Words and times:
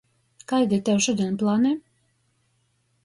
Kaidi 0.51 0.79
tev 0.87 1.03
šudiņ 1.07 1.37
plani? 1.43 1.75